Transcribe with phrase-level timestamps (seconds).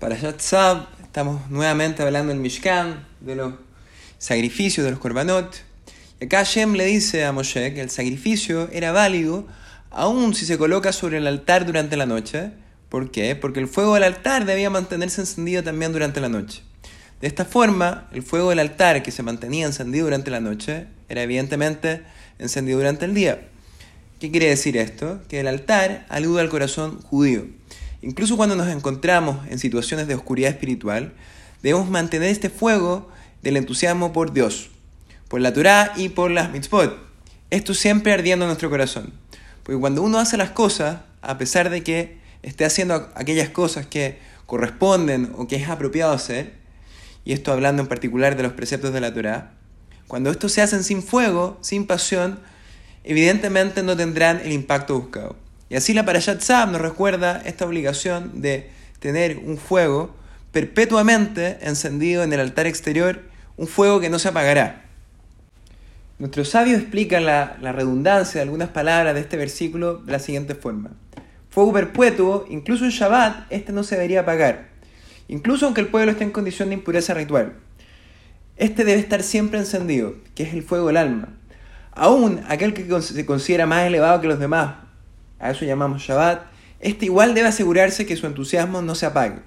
[0.00, 3.52] Para Yatzab estamos nuevamente hablando del Mishkan, de los
[4.16, 5.54] sacrificios de los Korbanot.
[6.18, 9.46] Y acá Hashem le dice a Moshe que el sacrificio era válido
[9.90, 12.52] aun si se coloca sobre el altar durante la noche.
[12.88, 13.36] ¿Por qué?
[13.36, 16.62] Porque el fuego del altar debía mantenerse encendido también durante la noche.
[17.20, 21.22] De esta forma, el fuego del altar que se mantenía encendido durante la noche era
[21.22, 22.04] evidentemente
[22.38, 23.48] encendido durante el día.
[24.18, 25.20] ¿Qué quiere decir esto?
[25.28, 27.59] Que el altar alude al corazón judío.
[28.02, 31.12] Incluso cuando nos encontramos en situaciones de oscuridad espiritual,
[31.62, 33.08] debemos mantener este fuego
[33.42, 34.70] del entusiasmo por Dios,
[35.28, 36.98] por la Torah y por las mitzvot.
[37.50, 39.12] Esto siempre ardiendo en nuestro corazón.
[39.62, 44.18] Porque cuando uno hace las cosas, a pesar de que esté haciendo aquellas cosas que
[44.46, 46.54] corresponden o que es apropiado hacer,
[47.24, 49.52] y esto hablando en particular de los preceptos de la Torah,
[50.08, 52.40] cuando estos se hacen sin fuego, sin pasión,
[53.04, 55.36] evidentemente no tendrán el impacto buscado.
[55.70, 60.14] Y así la Parashat Tzab nos recuerda esta obligación de tener un fuego
[60.50, 63.22] perpetuamente encendido en el altar exterior,
[63.56, 64.82] un fuego que no se apagará.
[66.18, 70.56] Nuestro sabio explica la, la redundancia de algunas palabras de este versículo de la siguiente
[70.56, 70.90] forma.
[71.50, 74.70] Fuego perpetuo, incluso en Shabbat, este no se debería apagar,
[75.28, 77.54] incluso aunque el pueblo esté en condición de impureza ritual.
[78.56, 81.28] Este debe estar siempre encendido, que es el fuego del alma.
[81.92, 84.89] Aún aquel que se considera más elevado que los demás,
[85.40, 86.42] a eso llamamos Shabbat,
[86.80, 89.40] este igual debe asegurarse que su entusiasmo no se apague.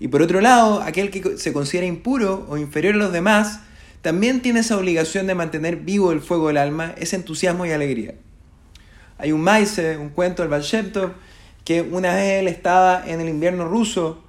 [0.00, 3.60] Y por otro lado, aquel que se considera impuro o inferior a los demás,
[4.02, 8.14] también tiene esa obligación de mantener vivo el fuego del alma, ese entusiasmo y alegría.
[9.18, 11.12] Hay un maise, un cuento del Balsheptov,
[11.64, 14.22] que una vez él estaba en el invierno ruso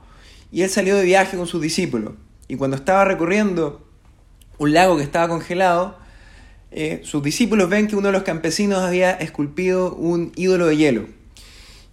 [0.52, 2.14] y él salió de viaje con sus discípulos.
[2.48, 3.88] Y cuando estaba recorriendo
[4.58, 5.98] un lago que estaba congelado,
[6.72, 11.06] eh, sus discípulos ven que uno de los campesinos había esculpido un ídolo de hielo.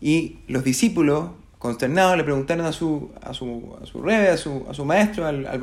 [0.01, 4.67] Y los discípulos, consternados, le preguntaron a su, a su, a su rebe, a su,
[4.69, 5.61] a su maestro, al, al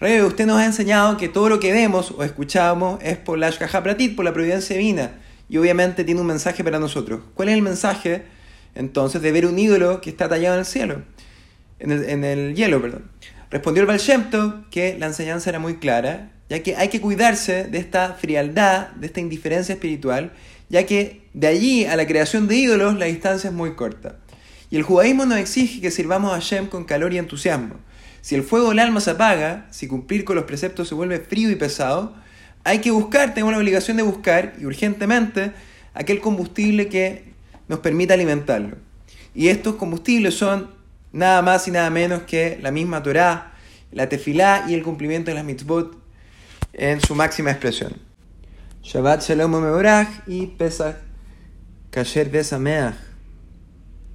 [0.00, 3.50] Rebe, usted nos ha enseñado que todo lo que vemos o escuchamos es por la
[3.50, 5.18] Pratit, por la providencia divina.
[5.48, 7.20] Y obviamente tiene un mensaje para nosotros.
[7.34, 8.22] ¿Cuál es el mensaje
[8.76, 11.02] entonces de ver un ídolo que está tallado en el cielo?
[11.80, 13.10] En el, en el hielo, perdón.
[13.50, 17.78] Respondió el Baal que la enseñanza era muy clara ya que hay que cuidarse de
[17.78, 20.32] esta frialdad, de esta indiferencia espiritual,
[20.68, 24.16] ya que de allí a la creación de ídolos la distancia es muy corta.
[24.70, 27.76] Y el judaísmo nos exige que sirvamos a Shem con calor y entusiasmo.
[28.20, 31.50] Si el fuego del alma se apaga, si cumplir con los preceptos se vuelve frío
[31.50, 32.14] y pesado,
[32.64, 35.52] hay que buscar, tenemos la obligación de buscar, y urgentemente,
[35.94, 37.32] aquel combustible que
[37.68, 38.76] nos permita alimentarlo.
[39.34, 40.70] Y estos combustibles son
[41.12, 43.52] nada más y nada menos que la misma Torah,
[43.92, 46.07] la tefilá y el cumplimiento de las mitzvot
[46.72, 47.94] en su máxima expresión.
[48.82, 50.96] Shabbat Shalom Mevorach y Pesach
[51.90, 53.07] Kasher Besameach.